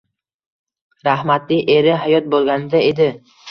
Rahmatli 1.09 1.61
eri 1.75 1.95
hayot 2.07 2.33
boʻlganida 2.35 2.85
edi. 2.91 3.11